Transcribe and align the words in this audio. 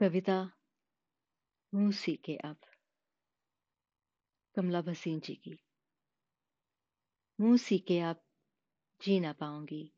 कविता 0.00 0.50
मुँह 1.74 1.92
सीखे 1.92 2.36
अब। 2.36 2.56
कमला 4.56 4.82
भसीन 4.82 5.20
जी 5.20 5.34
की। 5.34 5.58
मुँह 7.40 7.56
सीखे 7.56 8.00
अब 8.00 8.24
जी 9.02 9.20
ना 9.20 9.32
पाऊँगी, 9.32 9.92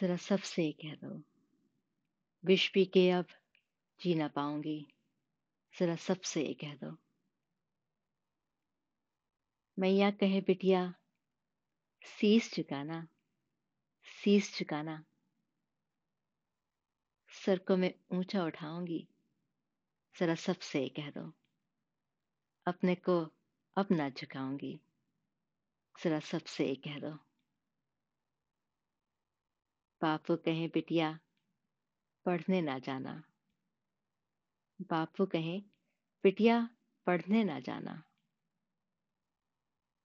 जरा 0.00 0.16
सबसे 0.16 0.72
कह 0.72 0.94
दो। 0.94 1.22
विष 2.44 2.68
पी 2.68 2.84
के 2.84 3.10
अब 3.10 3.26
जी 4.00 4.14
ना 4.14 4.28
पाऊँगी, 4.28 4.86
जरा 5.78 5.96
सबसे 5.96 6.54
कह 6.54 6.74
दो। 6.74 6.96
मैया 9.78 10.10
कहे 10.10 10.40
बिटिया 10.40 10.94
शीस 12.04 12.54
चुकाना 12.54 13.08
शीस 14.04 14.58
झुकाना 14.58 15.04
सर 17.34 17.58
को 17.58 17.76
मैं 17.76 17.94
ऊँचा 18.18 18.44
उठाऊँगी। 18.44 19.08
जरा 20.18 20.34
सबसे 20.34 20.88
कह 20.88 21.10
दो। 21.10 21.32
अपने 22.66 22.94
को 22.94 23.30
अपना 23.76 24.08
झुकाऊँगी। 24.08 24.80
जरा 26.04 26.20
सबसे 26.20 26.74
कह 26.74 26.98
दो। 26.98 27.10
बापू 30.02 30.36
कहे, 30.36 30.68
बिटिया, 30.68 31.20
पढ़ने 32.26 32.60
ना 32.60 32.78
जाना। 32.78 33.22
बापू 34.82 35.26
कहे, 35.26 35.60
बिटिया, 36.22 36.70
पढ़ने 37.06 37.44
ना 37.44 37.60
जाना। 37.60 38.02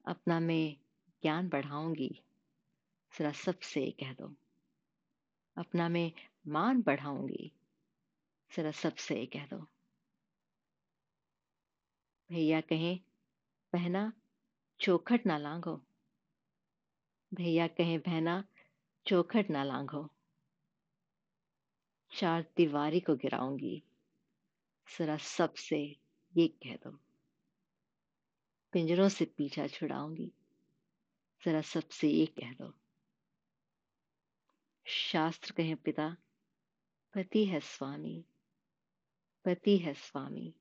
अपना 0.05 0.39
मैं 0.39 0.77
ज्ञान 1.21 1.49
बढ़ाऊँगी। 1.49 2.23
जरा 3.19 3.31
सबसे 3.31 3.91
कह 3.91 4.13
दो। 4.13 4.35
अपना 5.57 5.89
मैं 5.89 6.11
मान 6.49 6.81
बढ़ाऊँगी। 6.81 7.51
जरा 8.57 8.71
सबसे 8.71 9.25
कह 9.25 9.45
दो। 9.45 9.57
भैया 12.29 12.61
कहें, 12.61 12.99
बहना, 13.73 14.13
चौखट 14.79 15.25
ना 15.25 15.37
लांघो। 15.37 15.81
भैया 17.33 17.67
कहें, 17.67 17.99
बहना, 17.99 18.43
चौखट 19.07 19.49
ना 19.49 19.63
लांघो। 19.63 20.09
चार 22.11 22.45
दीवारी 22.57 22.99
को 22.99 23.15
गिराऊँगी। 23.15 23.83
जरा 24.99 25.17
सबसे 25.17 25.97
ये 26.37 26.47
कह 26.47 26.75
दो। 26.75 26.99
पिंजरों 28.71 29.09
से 29.09 29.25
पीछा 29.25 29.67
छुड़ाऊँगी। 29.67 30.31
जरा 31.45 31.61
सबसे 31.61 32.09
ये 32.09 32.25
कह 32.25 32.53
दो। 32.53 32.73
शास्त्र 34.85 35.51
कहें, 35.51 35.75
पिता 35.75 36.17
पति 37.13 37.45
है 37.45 37.59
स्वामी, 37.59 38.25
पति 39.45 39.77
है 39.77 39.93
स्वामी। 39.93 40.55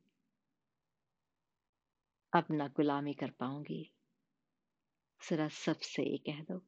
अब 2.32 2.46
ना 2.50 2.68
गुलामी 2.68 3.14
कर 3.14 3.30
पाऊँगी। 3.30 3.90
जरा 5.30 5.48
सबसे 5.48 6.02
ये 6.02 6.18
कह 6.18 6.42
दो। 6.42 6.62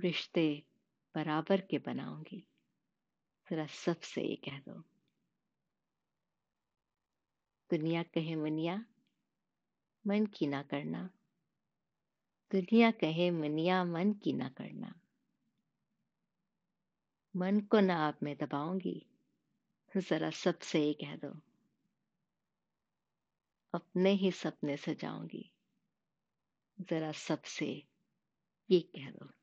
रिश्ते 0.00 0.62
बराबर 1.14 1.60
के 1.60 1.78
बनाऊँगी। 1.78 2.46
जरा 3.50 3.66
सबसे 3.66 4.22
ये 4.22 4.36
कह 4.36 4.58
दो। 4.58 4.80
दुनिया 7.70 8.02
कहे 8.02 8.36
मुनिया, 8.36 8.86
मन 10.06 10.26
की 10.26 10.46
ना 10.46 10.62
करना। 10.62 11.10
दुनिया 12.52 12.90
कहे 12.90 13.30
मुनिया, 13.30 13.84
मन 13.84 14.12
की 14.12 14.32
ना 14.32 14.48
करना। 14.48 15.00
मन 17.36 17.60
को 17.60 17.80
ना 17.80 17.96
आप 17.96 18.22
में 18.22 18.36
दबाऊँगी। 18.36 19.06
जरा 19.96 20.30
सबसे 20.30 20.86
ये 20.86 20.92
कह 20.92 21.16
दो। 21.16 21.40
अपने 23.74 24.10
ही 24.10 24.32
सपने 24.32 24.76
सजाऊँगी। 24.76 25.52
जरा 26.80 27.12
सबसे 27.12 27.84
ये 28.70 28.80
कह 28.80 29.10
दो। 29.10 29.41